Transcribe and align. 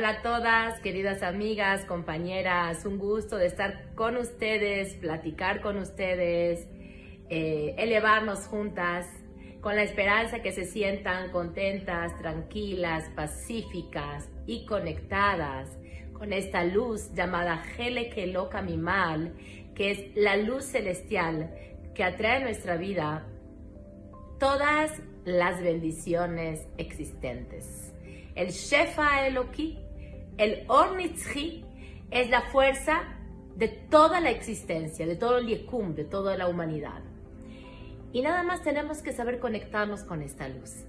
Hola 0.00 0.08
a 0.12 0.22
todas, 0.22 0.80
queridas 0.80 1.22
amigas, 1.22 1.84
compañeras, 1.84 2.86
un 2.86 2.96
gusto 2.96 3.36
de 3.36 3.44
estar 3.44 3.94
con 3.94 4.16
ustedes, 4.16 4.94
platicar 4.94 5.60
con 5.60 5.76
ustedes, 5.76 6.66
eh, 7.28 7.74
elevarnos 7.76 8.46
juntas, 8.46 9.06
con 9.60 9.76
la 9.76 9.82
esperanza 9.82 10.40
que 10.40 10.52
se 10.52 10.64
sientan 10.64 11.30
contentas, 11.30 12.16
tranquilas, 12.16 13.10
pacíficas 13.14 14.26
y 14.46 14.64
conectadas 14.64 15.68
con 16.14 16.32
esta 16.32 16.64
luz 16.64 17.12
llamada 17.12 17.62
Hele 17.76 18.08
Keloka 18.08 18.62
Mimal, 18.62 19.34
que 19.74 19.90
es 19.90 20.16
la 20.16 20.38
luz 20.38 20.64
celestial 20.64 21.54
que 21.94 22.04
atrae 22.04 22.38
a 22.38 22.44
nuestra 22.44 22.78
vida 22.78 23.26
todas 24.38 24.92
las 25.26 25.62
bendiciones 25.62 26.66
existentes. 26.78 27.92
El 28.34 28.48
Shefa 28.48 29.26
Eloki, 29.26 29.89
el 30.40 30.64
Ornitzhi, 30.68 31.62
es 32.10 32.30
la 32.30 32.40
fuerza 32.40 33.02
de 33.56 33.68
toda 33.68 34.20
la 34.20 34.30
existencia, 34.30 35.06
de 35.06 35.14
todo 35.14 35.36
el 35.36 35.46
Yekum, 35.46 35.94
de 35.94 36.04
toda 36.04 36.38
la 36.38 36.48
humanidad. 36.48 37.02
Y 38.12 38.22
nada 38.22 38.42
más 38.42 38.62
tenemos 38.62 39.02
que 39.02 39.12
saber 39.12 39.38
conectarnos 39.38 40.02
con 40.02 40.22
esta 40.22 40.48
luz. 40.48 40.86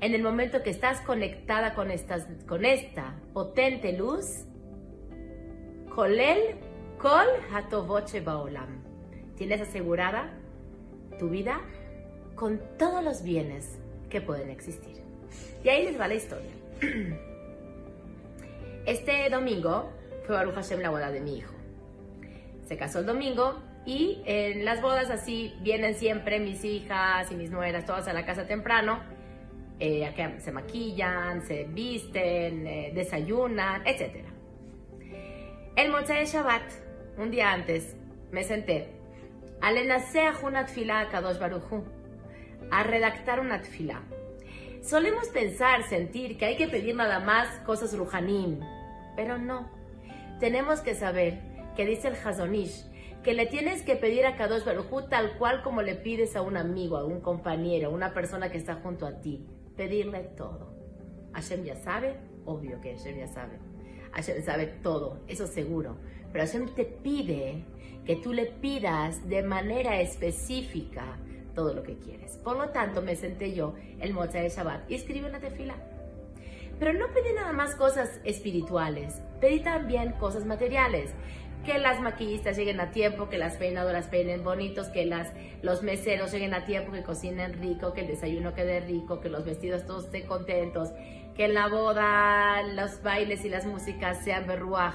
En 0.00 0.14
el 0.14 0.22
momento 0.22 0.62
que 0.62 0.70
estás 0.70 1.02
conectada 1.02 1.74
con, 1.74 1.90
estas, 1.90 2.26
con 2.46 2.64
esta 2.64 3.14
potente 3.34 3.92
luz, 3.92 4.46
Kolel 5.94 6.56
Kol 6.98 7.26
Hatovoche 7.52 8.22
Baolam. 8.22 8.82
Tienes 9.36 9.60
asegurada 9.60 10.32
tu 11.18 11.28
vida 11.28 11.60
con 12.36 12.58
todos 12.78 13.04
los 13.04 13.22
bienes 13.22 13.78
que 14.08 14.22
pueden 14.22 14.48
existir. 14.48 14.96
Y 15.62 15.68
ahí 15.68 15.84
les 15.84 16.00
va 16.00 16.08
la 16.08 16.14
historia. 16.14 16.50
Este 18.88 19.28
domingo 19.28 19.92
fue 20.24 20.34
Baruch 20.34 20.54
Hashem 20.54 20.80
la 20.80 20.88
boda 20.88 21.10
de 21.10 21.20
mi 21.20 21.36
hijo. 21.36 21.52
Se 22.66 22.78
casó 22.78 23.00
el 23.00 23.04
domingo 23.04 23.60
y 23.84 24.22
en 24.24 24.64
las 24.64 24.80
bodas 24.80 25.10
así 25.10 25.54
vienen 25.60 25.94
siempre 25.94 26.40
mis 26.40 26.64
hijas 26.64 27.30
y 27.30 27.34
mis 27.34 27.50
nueras, 27.50 27.84
todas 27.84 28.08
a 28.08 28.14
la 28.14 28.24
casa 28.24 28.46
temprano. 28.46 28.98
Eh, 29.78 30.10
se 30.38 30.52
maquillan, 30.52 31.42
se 31.42 31.64
visten, 31.64 32.66
eh, 32.66 32.92
desayunan, 32.94 33.86
etc. 33.86 34.24
El 35.76 35.92
Motzai 35.92 36.20
de 36.20 36.24
Shabbat, 36.24 36.62
un 37.18 37.30
día 37.30 37.52
antes, 37.52 37.94
me 38.32 38.42
senté 38.42 38.88
a 39.60 39.70
una 40.42 40.60
a 41.00 41.08
Kadosh 41.10 41.38
a 42.70 42.82
redactar 42.84 43.40
una 43.40 43.60
tfila. 43.60 44.00
Solemos 44.80 45.28
pensar, 45.28 45.82
sentir 45.90 46.38
que 46.38 46.46
hay 46.46 46.56
que 46.56 46.68
pedir 46.68 46.94
nada 46.94 47.20
más 47.20 47.50
cosas 47.66 47.94
rujanim, 47.94 48.60
pero 49.18 49.36
no. 49.36 49.68
Tenemos 50.38 50.78
que 50.78 50.94
saber 50.94 51.40
que 51.74 51.84
dice 51.84 52.06
el 52.06 52.14
Hazonish 52.14 52.84
que 53.24 53.34
le 53.34 53.46
tienes 53.46 53.82
que 53.82 53.96
pedir 53.96 54.24
a 54.24 54.36
Kadosh 54.36 54.64
Baruj 54.64 55.08
tal 55.08 55.36
cual 55.38 55.64
como 55.64 55.82
le 55.82 55.96
pides 55.96 56.36
a 56.36 56.42
un 56.42 56.56
amigo, 56.56 56.96
a 56.96 57.04
un 57.04 57.20
compañero, 57.20 57.88
a 57.88 57.92
una 57.92 58.14
persona 58.14 58.48
que 58.48 58.58
está 58.58 58.76
junto 58.76 59.08
a 59.08 59.20
ti. 59.20 59.44
Pedirle 59.76 60.20
todo. 60.36 60.72
Hashem 61.32 61.64
ya 61.64 61.74
sabe, 61.74 62.14
obvio 62.44 62.80
que 62.80 62.94
Hashem 62.94 63.18
ya 63.18 63.26
sabe. 63.26 63.58
Hashem 64.12 64.40
sabe 64.44 64.66
todo, 64.84 65.18
eso 65.26 65.48
seguro. 65.48 65.96
Pero 66.32 66.44
Hashem 66.44 66.72
te 66.76 66.84
pide 66.84 67.64
que 68.04 68.14
tú 68.14 68.32
le 68.32 68.46
pidas 68.46 69.28
de 69.28 69.42
manera 69.42 70.00
específica 70.00 71.18
todo 71.56 71.74
lo 71.74 71.82
que 71.82 71.98
quieres. 71.98 72.36
Por 72.36 72.56
lo 72.56 72.68
tanto, 72.68 73.02
me 73.02 73.16
senté 73.16 73.52
yo 73.52 73.74
el 73.98 74.14
Mocha 74.14 74.38
de 74.38 74.48
Shabbat 74.48 74.88
y 74.88 74.94
escribí 74.94 75.26
una 75.26 75.40
tefila. 75.40 75.74
Pero 76.78 76.92
no 76.92 77.08
pedí 77.08 77.32
nada 77.34 77.52
más 77.52 77.74
cosas 77.74 78.20
espirituales, 78.24 79.20
pedí 79.40 79.60
también 79.60 80.12
cosas 80.12 80.44
materiales. 80.44 81.10
Que 81.64 81.78
las 81.78 82.00
maquillistas 82.00 82.56
lleguen 82.56 82.80
a 82.80 82.92
tiempo, 82.92 83.28
que 83.28 83.36
las 83.36 83.56
peinadoras 83.56 84.06
peinen 84.06 84.44
bonitos, 84.44 84.88
que 84.88 85.04
las, 85.04 85.32
los 85.60 85.82
meseros 85.82 86.32
lleguen 86.32 86.54
a 86.54 86.64
tiempo, 86.64 86.92
que 86.92 87.02
cocinen 87.02 87.54
rico, 87.54 87.92
que 87.92 88.02
el 88.02 88.06
desayuno 88.06 88.54
quede 88.54 88.80
rico, 88.80 89.20
que 89.20 89.28
los 89.28 89.44
vestidos 89.44 89.84
todos 89.84 90.04
estén 90.04 90.26
contentos, 90.26 90.92
que 91.34 91.46
en 91.46 91.54
la 91.54 91.68
boda 91.68 92.62
los 92.62 93.02
bailes 93.02 93.44
y 93.44 93.48
las 93.48 93.66
músicas 93.66 94.22
sean 94.24 94.46
berruaj, 94.46 94.94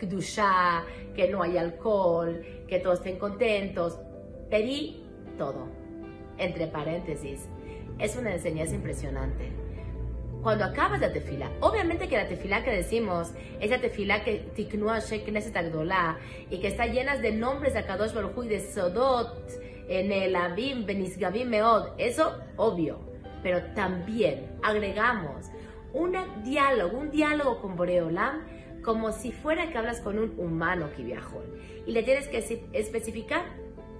kdusha, 0.00 0.84
que 1.14 1.28
no 1.28 1.42
hay 1.42 1.58
alcohol, 1.58 2.40
que 2.68 2.78
todos 2.78 2.98
estén 3.00 3.18
contentos. 3.18 3.98
Pedí 4.48 5.04
todo. 5.36 5.68
Entre 6.38 6.66
paréntesis, 6.66 7.48
es 7.98 8.16
una 8.16 8.32
enseñanza 8.32 8.74
impresionante. 8.74 9.63
Cuando 10.44 10.66
acabas 10.66 11.00
la 11.00 11.10
tefila, 11.10 11.50
obviamente 11.60 12.06
que 12.06 12.18
la 12.18 12.28
tefila 12.28 12.62
que 12.62 12.70
decimos 12.70 13.32
es 13.60 13.70
la 13.70 13.80
tefila 13.80 14.22
que 14.24 14.40
tiknua 14.54 14.98
shekneset 14.98 15.56
agdolá 15.56 16.18
y 16.50 16.58
que 16.58 16.68
está 16.68 16.84
llena 16.84 17.16
de 17.16 17.32
nombres 17.32 17.72
de 17.72 17.78
Akadosh 17.78 18.12
Baruj 18.12 18.44
y 18.44 18.48
de 18.48 18.60
Sodot, 18.60 19.50
en 19.88 20.12
el 20.12 20.36
Abim, 20.36 20.84
Benisgabim 20.84 21.48
Meod, 21.48 21.94
eso 21.96 22.36
obvio, 22.56 22.98
pero 23.42 23.62
también 23.72 24.58
agregamos 24.62 25.46
un 25.94 26.14
diálogo, 26.44 26.98
un 26.98 27.10
diálogo 27.10 27.62
con 27.62 27.74
Boreolam 27.74 28.44
como 28.84 29.12
si 29.12 29.32
fuera 29.32 29.70
que 29.70 29.78
hablas 29.78 30.02
con 30.02 30.18
un 30.18 30.38
humano 30.38 30.90
que 30.94 31.04
viajó 31.04 31.42
y 31.86 31.92
le 31.92 32.02
tienes 32.02 32.28
que 32.28 32.66
especificar 32.74 33.46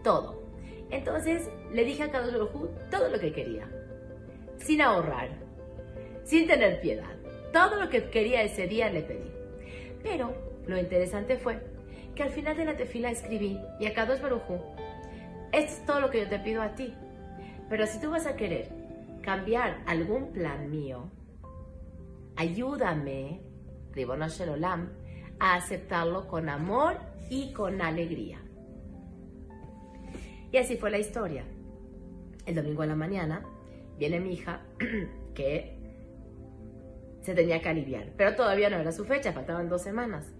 todo. 0.02 0.42
Entonces 0.90 1.48
le 1.72 1.86
dije 1.86 2.02
a 2.02 2.10
Kadosh 2.10 2.32
Baruj 2.32 2.68
todo 2.90 3.08
lo 3.08 3.18
que 3.18 3.32
quería, 3.32 3.66
sin 4.58 4.82
ahorrar, 4.82 5.43
sin 6.24 6.46
tener 6.46 6.80
piedad. 6.80 7.10
Todo 7.52 7.76
lo 7.76 7.88
que 7.88 8.10
quería 8.10 8.42
ese 8.42 8.66
día 8.66 8.90
le 8.90 9.02
pedí. 9.02 9.30
Pero 10.02 10.34
lo 10.66 10.78
interesante 10.78 11.36
fue 11.36 11.60
que 12.14 12.22
al 12.22 12.30
final 12.30 12.56
de 12.56 12.64
la 12.64 12.76
tefila 12.76 13.10
escribí, 13.10 13.58
y 13.80 13.86
a 13.86 13.94
Kadosh 13.94 14.20
Baruj 14.20 14.42
esto 15.52 15.72
es 15.72 15.86
todo 15.86 16.00
lo 16.00 16.10
que 16.10 16.20
yo 16.20 16.28
te 16.28 16.38
pido 16.40 16.62
a 16.62 16.74
ti. 16.74 16.94
Pero 17.68 17.86
si 17.86 18.00
tú 18.00 18.10
vas 18.10 18.26
a 18.26 18.36
querer 18.36 18.68
cambiar 19.22 19.82
algún 19.86 20.32
plan 20.32 20.70
mío, 20.70 21.10
ayúdame, 22.36 23.40
Ribono 23.92 24.28
Shelolam, 24.28 24.90
a 25.38 25.54
aceptarlo 25.54 26.26
con 26.26 26.48
amor 26.48 26.98
y 27.30 27.52
con 27.52 27.80
alegría. 27.80 28.40
Y 30.50 30.56
así 30.56 30.76
fue 30.76 30.90
la 30.90 30.98
historia. 30.98 31.44
El 32.46 32.56
domingo 32.56 32.82
en 32.82 32.88
la 32.90 32.96
mañana 32.96 33.44
viene 33.98 34.20
mi 34.20 34.34
hija 34.34 34.60
que 35.34 35.73
se 37.24 37.34
tenía 37.34 37.62
que 37.62 37.70
aliviar, 37.70 38.12
pero 38.18 38.36
todavía 38.36 38.68
no 38.68 38.76
era 38.76 38.92
su 38.92 39.06
fecha, 39.06 39.32
faltaban 39.32 39.68
dos 39.70 39.82
semanas. 39.82 40.30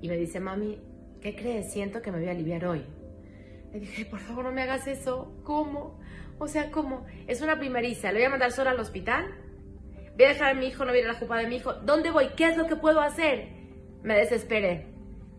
Y 0.00 0.08
me 0.08 0.16
dice, 0.16 0.38
mami, 0.38 0.80
¿qué 1.20 1.34
crees? 1.34 1.72
Siento 1.72 2.02
que 2.02 2.12
me 2.12 2.18
voy 2.18 2.28
a 2.28 2.30
aliviar 2.30 2.64
hoy. 2.66 2.84
Le 3.72 3.80
dije, 3.80 4.04
por 4.04 4.20
favor, 4.20 4.44
no 4.44 4.52
me 4.52 4.62
hagas 4.62 4.86
eso. 4.86 5.34
¿Cómo? 5.42 5.98
O 6.38 6.46
sea, 6.46 6.70
¿cómo? 6.70 7.04
Es 7.26 7.42
una 7.42 7.58
primeriza. 7.58 8.12
¿Le 8.12 8.20
voy 8.20 8.26
a 8.26 8.30
mandar 8.30 8.52
sola 8.52 8.70
al 8.70 8.78
hospital? 8.78 9.24
¿Voy 10.16 10.26
a 10.26 10.28
dejar 10.28 10.52
a 10.52 10.54
mi 10.54 10.66
hijo, 10.66 10.84
no 10.84 10.92
voy 10.92 11.00
a 11.00 11.08
la 11.08 11.14
jupa 11.14 11.38
de 11.38 11.48
mi 11.48 11.56
hijo? 11.56 11.72
¿Dónde 11.72 12.12
voy? 12.12 12.28
¿Qué 12.36 12.48
es 12.48 12.56
lo 12.56 12.68
que 12.68 12.76
puedo 12.76 13.00
hacer? 13.00 13.48
Me 14.04 14.14
desesperé. 14.14 14.86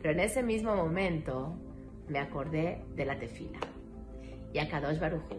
Pero 0.01 0.13
en 0.13 0.19
ese 0.19 0.43
mismo 0.43 0.75
momento 0.75 1.57
me 2.09 2.19
acordé 2.19 2.83
de 2.95 3.05
la 3.05 3.17
tefila 3.17 3.59
y 4.53 4.59
a 4.59 4.69
Kadosh 4.69 4.99
Baruchu, 4.99 5.37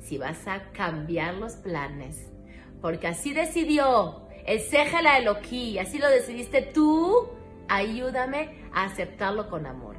si 0.00 0.18
vas 0.18 0.46
a 0.46 0.70
cambiar 0.72 1.34
los 1.34 1.54
planes, 1.54 2.32
porque 2.80 3.06
así 3.06 3.32
decidió 3.32 4.23
el 4.44 4.60
Sejela 4.60 5.18
Eloquí, 5.18 5.78
así 5.78 5.98
lo 5.98 6.08
decidiste 6.08 6.62
tú, 6.62 7.28
ayúdame 7.68 8.62
a 8.72 8.84
aceptarlo 8.84 9.48
con 9.48 9.66
amor. 9.66 9.96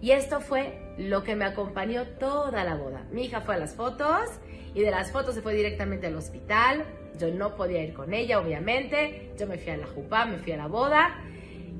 Y 0.00 0.12
esto 0.12 0.40
fue 0.40 0.94
lo 0.96 1.24
que 1.24 1.34
me 1.34 1.44
acompañó 1.44 2.06
toda 2.18 2.64
la 2.64 2.76
boda. 2.76 3.04
Mi 3.10 3.24
hija 3.24 3.40
fue 3.40 3.56
a 3.56 3.58
las 3.58 3.74
fotos 3.74 4.28
y 4.74 4.80
de 4.80 4.90
las 4.90 5.10
fotos 5.10 5.34
se 5.34 5.42
fue 5.42 5.54
directamente 5.54 6.06
al 6.06 6.16
hospital. 6.16 6.84
Yo 7.18 7.32
no 7.34 7.56
podía 7.56 7.82
ir 7.82 7.94
con 7.94 8.14
ella, 8.14 8.38
obviamente. 8.38 9.32
Yo 9.36 9.48
me 9.48 9.58
fui 9.58 9.72
a 9.72 9.76
la 9.76 9.86
jupá, 9.86 10.24
me 10.24 10.38
fui 10.38 10.52
a 10.52 10.56
la 10.56 10.68
boda. 10.68 11.20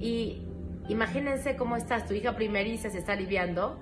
Y 0.00 0.42
imagínense 0.88 1.54
cómo 1.54 1.76
estás, 1.76 2.08
tu 2.08 2.14
hija 2.14 2.34
primeriza 2.34 2.90
se 2.90 2.98
está 2.98 3.12
aliviando 3.12 3.78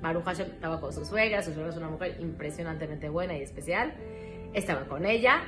Baruch 0.00 0.24
Hashem 0.24 0.46
estaba 0.46 0.80
con 0.80 0.92
su 0.92 1.04
suegra, 1.04 1.42
su 1.42 1.52
suegra 1.52 1.70
es 1.70 1.76
una 1.76 1.88
mujer 1.88 2.16
impresionantemente 2.20 3.08
buena 3.08 3.36
y 3.36 3.42
especial. 3.42 3.94
Estaba 4.54 4.84
con 4.84 5.04
ella, 5.04 5.42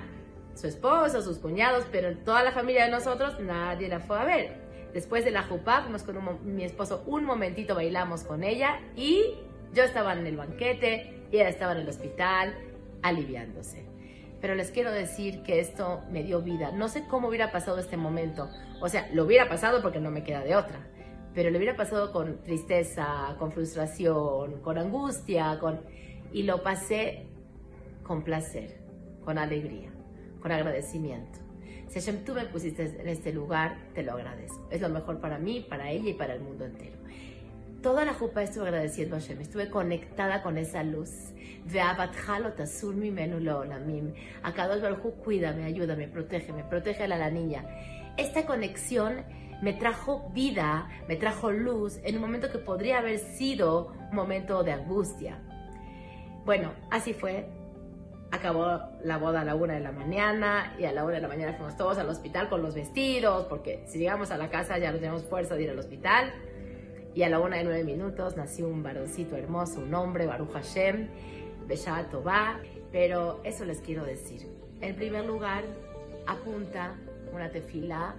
su 0.54 0.66
esposo, 0.66 1.22
sus 1.22 1.38
cuñados, 1.38 1.84
pero 1.90 2.16
toda 2.18 2.42
la 2.42 2.52
familia 2.52 2.84
de 2.84 2.90
nosotros 2.90 3.38
nadie 3.40 3.88
la 3.88 4.00
fue 4.00 4.18
a 4.18 4.24
ver. 4.24 4.70
Después 4.92 5.24
de 5.24 5.30
la 5.30 5.42
jupá, 5.44 5.82
fuimos 5.82 6.02
con 6.02 6.16
mi 6.56 6.64
esposo 6.64 7.02
un 7.06 7.24
momentito, 7.24 7.74
bailamos 7.74 8.24
con 8.24 8.42
ella 8.42 8.80
y 8.96 9.36
yo 9.72 9.84
estaba 9.84 10.12
en 10.14 10.26
el 10.26 10.36
banquete 10.36 11.26
y 11.30 11.36
ella 11.36 11.48
estaba 11.48 11.72
en 11.72 11.78
el 11.78 11.88
hospital 11.88 12.54
aliviándose. 13.02 13.86
Pero 14.40 14.54
les 14.54 14.70
quiero 14.70 14.90
decir 14.90 15.42
que 15.42 15.60
esto 15.60 16.02
me 16.10 16.22
dio 16.22 16.40
vida. 16.40 16.72
No 16.72 16.88
sé 16.88 17.06
cómo 17.06 17.28
hubiera 17.28 17.52
pasado 17.52 17.78
este 17.78 17.96
momento. 17.96 18.48
O 18.80 18.88
sea, 18.88 19.08
lo 19.12 19.24
hubiera 19.24 19.48
pasado 19.48 19.82
porque 19.82 20.00
no 20.00 20.10
me 20.10 20.24
queda 20.24 20.40
de 20.40 20.56
otra 20.56 20.90
pero 21.34 21.50
le 21.50 21.58
hubiera 21.58 21.76
pasado 21.76 22.12
con 22.12 22.42
tristeza, 22.42 23.36
con 23.38 23.52
frustración, 23.52 24.60
con 24.62 24.78
angustia, 24.78 25.58
con... 25.60 25.80
y 26.32 26.42
lo 26.42 26.62
pasé 26.62 27.26
con 28.02 28.22
placer, 28.24 28.80
con 29.24 29.38
alegría, 29.38 29.92
con 30.40 30.52
agradecimiento. 30.52 31.38
Si 31.88 31.98
Hashem, 31.98 32.24
tú 32.24 32.34
me 32.34 32.44
pusiste 32.46 32.84
en 33.00 33.08
este 33.08 33.32
lugar, 33.32 33.76
te 33.94 34.02
lo 34.02 34.12
agradezco. 34.12 34.68
Es 34.70 34.80
lo 34.80 34.88
mejor 34.88 35.20
para 35.20 35.38
mí, 35.38 35.66
para 35.68 35.90
ella 35.90 36.10
y 36.10 36.14
para 36.14 36.34
el 36.34 36.40
mundo 36.40 36.64
entero. 36.64 36.96
Toda 37.82 38.04
la 38.04 38.12
jupa 38.12 38.42
estuve 38.42 38.68
agradeciendo 38.68 39.16
a 39.16 39.20
Hashem, 39.20 39.40
estuve 39.40 39.70
conectada 39.70 40.42
con 40.42 40.58
esa 40.58 40.82
luz. 40.84 41.10
Akadosh 44.42 44.82
Baruj 44.82 45.14
cuídame, 45.24 45.64
ayúdame, 45.64 46.06
protégeme, 46.06 46.62
protege 46.64 47.04
a 47.04 47.08
la 47.08 47.30
niña. 47.30 47.64
Esta 48.16 48.44
conexión 48.44 49.24
me 49.62 49.72
trajo 49.72 50.30
vida, 50.34 50.88
me 51.08 51.16
trajo 51.16 51.50
luz 51.50 51.98
en 52.04 52.16
un 52.16 52.20
momento 52.20 52.50
que 52.50 52.58
podría 52.58 52.98
haber 52.98 53.18
sido 53.18 53.94
un 54.10 54.16
momento 54.16 54.62
de 54.62 54.72
angustia. 54.72 55.38
Bueno, 56.44 56.72
así 56.90 57.14
fue. 57.14 57.48
Acabó 58.32 58.80
la 59.02 59.18
boda 59.18 59.40
a 59.40 59.44
la 59.44 59.54
una 59.56 59.74
de 59.74 59.80
la 59.80 59.90
mañana 59.90 60.74
y 60.78 60.84
a 60.84 60.92
la 60.92 61.04
una 61.04 61.14
de 61.14 61.20
la 61.20 61.28
mañana 61.28 61.54
fuimos 61.54 61.76
todos 61.76 61.98
al 61.98 62.08
hospital 62.08 62.48
con 62.48 62.62
los 62.62 62.74
vestidos, 62.74 63.46
porque 63.46 63.82
si 63.86 63.98
llegamos 63.98 64.30
a 64.30 64.36
la 64.36 64.50
casa 64.50 64.78
ya 64.78 64.92
no 64.92 64.98
tenemos 64.98 65.24
fuerza 65.24 65.56
de 65.56 65.64
ir 65.64 65.70
al 65.70 65.78
hospital. 65.78 66.32
Y 67.12 67.24
a 67.24 67.28
la 67.28 67.40
una 67.40 67.56
de 67.56 67.64
nueve 67.64 67.82
minutos 67.82 68.36
nació 68.36 68.68
un 68.68 68.84
varoncito 68.84 69.36
hermoso, 69.36 69.80
un 69.80 69.92
hombre, 69.94 70.26
Baruch 70.26 70.52
Hashem, 70.52 71.08
Beshat 71.66 72.10
Tová. 72.10 72.60
Pero 72.92 73.40
eso 73.42 73.64
les 73.64 73.80
quiero 73.80 74.04
decir. 74.04 74.46
En 74.80 74.94
primer 74.94 75.24
lugar, 75.24 75.64
apunta 76.26 76.94
una 77.32 77.50
tefila 77.50 78.14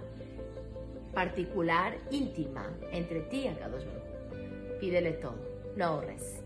particular, 1.14 1.96
íntima, 2.10 2.70
entre 2.90 3.20
ti 3.20 3.40
y 3.40 3.48
Akadosh 3.48 3.84
Baruch. 3.84 4.78
Pídele 4.80 5.12
todo, 5.12 5.36
no 5.76 5.84
ahorres. 5.84 6.42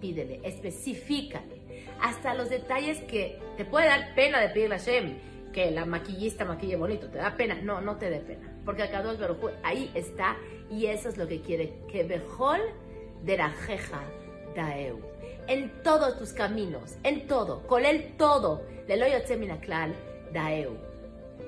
Pídele, 0.00 0.40
específicale. 0.42 1.59
Hasta 2.02 2.34
los 2.34 2.48
detalles 2.48 3.00
que 3.02 3.38
te 3.56 3.64
puede 3.64 3.86
dar 3.86 4.14
pena 4.14 4.40
de 4.40 4.48
pedirle 4.48 4.76
a 4.76 4.78
Hashem, 4.78 5.18
que 5.52 5.70
la 5.70 5.84
maquillista 5.84 6.44
maquille 6.44 6.76
bonito, 6.76 7.08
te 7.08 7.18
da 7.18 7.36
pena. 7.36 7.56
No, 7.62 7.80
no 7.80 7.96
te 7.96 8.10
dé 8.10 8.20
pena. 8.20 8.50
Porque 8.64 8.82
Akadosh 8.82 9.18
Baruch 9.18 9.52
ahí 9.62 9.90
está 9.94 10.36
y 10.70 10.86
eso 10.86 11.08
es 11.08 11.16
lo 11.16 11.26
que 11.26 11.40
quiere. 11.40 11.74
Que 11.90 12.04
Bejol 12.04 12.60
de 13.22 13.36
la 13.36 13.50
jeja 13.50 14.02
daeu. 14.54 15.00
En 15.46 15.82
todos 15.82 16.18
tus 16.18 16.32
caminos, 16.32 16.96
en 17.02 17.26
todo, 17.26 17.66
con 17.66 17.84
él 17.84 18.14
todo. 18.16 18.62
Le 18.86 18.96
daeu. 20.32 20.76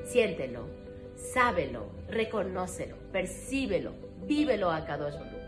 Siéntelo, 0.05 0.67
sábelo, 1.15 1.87
reconócelo, 2.09 2.97
percíbelo, 3.13 3.93
vívelo 4.27 4.71
a 4.71 4.85
Kadosh 4.85 5.15
Baruch. 5.15 5.43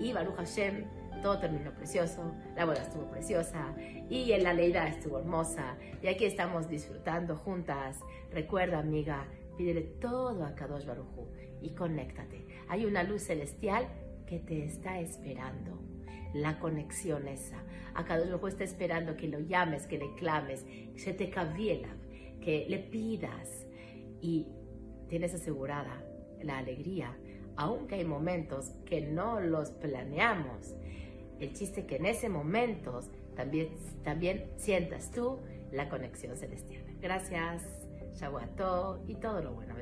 Y 0.00 0.12
Baruch 0.12 0.36
Hashem, 0.36 0.84
todo 1.24 1.38
terminó 1.38 1.72
precioso, 1.72 2.34
la 2.54 2.66
boda 2.66 2.82
estuvo 2.82 3.10
preciosa 3.10 3.74
y 4.10 4.32
en 4.32 4.42
la 4.42 4.52
leida 4.52 4.86
estuvo 4.86 5.18
hermosa. 5.18 5.78
Y 6.02 6.08
aquí 6.08 6.26
estamos 6.26 6.68
disfrutando 6.68 7.34
juntas. 7.34 7.98
Recuerda, 8.30 8.78
amiga, 8.78 9.26
pídele 9.56 9.80
todo 9.80 10.44
a 10.44 10.54
Kadosh 10.54 10.84
Baruch 10.84 11.06
y 11.62 11.70
conéctate. 11.70 12.46
Hay 12.68 12.84
una 12.84 13.02
luz 13.04 13.22
celestial 13.22 13.88
que 14.26 14.38
te 14.38 14.66
está 14.66 15.00
esperando. 15.00 15.80
La 16.34 16.58
conexión 16.58 17.26
esa. 17.26 17.56
A 17.94 18.04
Kadosh 18.04 18.28
Baruj 18.28 18.48
está 18.48 18.64
esperando 18.64 19.16
que 19.16 19.26
lo 19.26 19.40
llames, 19.40 19.86
que 19.86 19.96
le 19.96 20.14
clames, 20.16 20.66
se 20.94 21.14
te 21.14 21.30
caviela, 21.30 21.88
que 22.42 22.66
le 22.68 22.80
pidas 22.80 23.66
y 24.20 24.46
tienes 25.08 25.32
asegurada 25.32 26.04
la 26.42 26.58
alegría, 26.58 27.16
aunque 27.56 27.94
hay 27.94 28.04
momentos 28.04 28.72
que 28.84 29.00
no 29.00 29.40
los 29.40 29.70
planeamos. 29.70 30.74
El 31.40 31.52
chiste 31.52 31.86
que 31.86 31.96
en 31.96 32.06
ese 32.06 32.28
momento 32.28 33.00
también, 33.34 33.70
también 34.02 34.50
sientas 34.56 35.10
tú 35.10 35.40
la 35.72 35.88
conexión 35.88 36.36
celestial. 36.36 36.84
Gracias, 37.00 37.62
Shavuató 38.14 39.02
y 39.06 39.16
todo 39.16 39.42
lo 39.42 39.52
bueno. 39.52 39.74